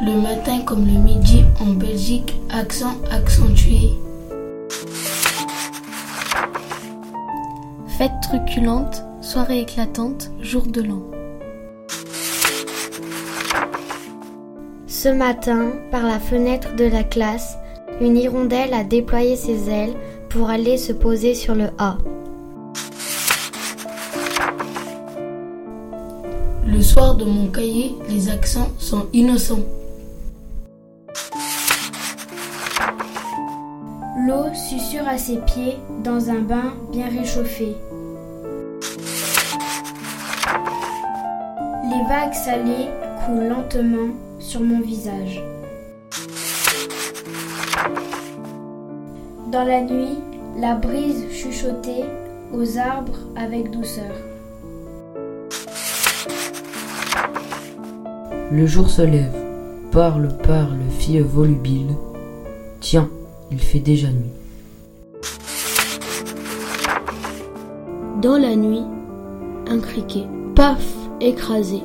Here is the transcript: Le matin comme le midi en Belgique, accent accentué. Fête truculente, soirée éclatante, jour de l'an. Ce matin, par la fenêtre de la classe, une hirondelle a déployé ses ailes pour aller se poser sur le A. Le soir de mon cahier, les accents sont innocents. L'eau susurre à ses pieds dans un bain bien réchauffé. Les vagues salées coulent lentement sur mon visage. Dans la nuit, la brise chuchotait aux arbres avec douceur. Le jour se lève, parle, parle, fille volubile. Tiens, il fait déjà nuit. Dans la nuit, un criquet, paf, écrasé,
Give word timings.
Le 0.00 0.20
matin 0.20 0.60
comme 0.64 0.86
le 0.86 0.96
midi 0.96 1.44
en 1.60 1.72
Belgique, 1.72 2.36
accent 2.50 2.94
accentué. 3.10 3.90
Fête 7.98 8.12
truculente, 8.22 9.02
soirée 9.20 9.62
éclatante, 9.62 10.30
jour 10.40 10.62
de 10.68 10.82
l'an. 10.82 11.02
Ce 14.86 15.08
matin, 15.08 15.72
par 15.90 16.04
la 16.04 16.20
fenêtre 16.20 16.76
de 16.76 16.84
la 16.84 17.02
classe, 17.02 17.56
une 18.00 18.16
hirondelle 18.16 18.74
a 18.74 18.84
déployé 18.84 19.34
ses 19.34 19.68
ailes 19.68 19.94
pour 20.28 20.48
aller 20.48 20.78
se 20.78 20.92
poser 20.92 21.34
sur 21.34 21.56
le 21.56 21.70
A. 21.78 21.98
Le 26.64 26.80
soir 26.82 27.16
de 27.16 27.24
mon 27.24 27.48
cahier, 27.48 27.96
les 28.08 28.28
accents 28.28 28.68
sont 28.78 29.06
innocents. 29.12 29.64
L'eau 34.26 34.52
susurre 34.52 35.06
à 35.06 35.16
ses 35.16 35.36
pieds 35.36 35.76
dans 36.02 36.30
un 36.30 36.40
bain 36.40 36.74
bien 36.90 37.08
réchauffé. 37.08 37.76
Les 41.84 42.04
vagues 42.08 42.34
salées 42.34 42.88
coulent 43.24 43.48
lentement 43.48 44.12
sur 44.40 44.60
mon 44.60 44.80
visage. 44.80 45.40
Dans 49.52 49.64
la 49.64 49.82
nuit, 49.82 50.18
la 50.58 50.74
brise 50.74 51.24
chuchotait 51.30 52.04
aux 52.52 52.76
arbres 52.76 53.18
avec 53.36 53.70
douceur. 53.70 54.14
Le 58.50 58.66
jour 58.66 58.90
se 58.90 59.02
lève, 59.02 59.36
parle, 59.92 60.28
parle, 60.38 60.80
fille 60.98 61.20
volubile. 61.20 61.94
Tiens, 62.80 63.08
il 63.50 63.58
fait 63.58 63.80
déjà 63.80 64.08
nuit. 64.08 64.30
Dans 68.22 68.36
la 68.36 68.56
nuit, 68.56 68.82
un 69.68 69.78
criquet, 69.78 70.24
paf, 70.54 70.84
écrasé, 71.20 71.82